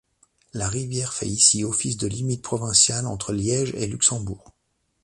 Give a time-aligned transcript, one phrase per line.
[0.53, 4.51] La rivière fait ici office de limite provinciale entre Liège et Luxembourg.